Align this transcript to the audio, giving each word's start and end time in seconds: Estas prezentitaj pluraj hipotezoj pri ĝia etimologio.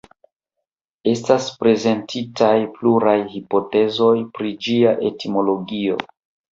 Estas 1.11 1.49
prezentitaj 1.65 2.55
pluraj 2.79 3.17
hipotezoj 3.37 4.13
pri 4.41 4.59
ĝia 4.69 4.97
etimologio. 5.15 6.05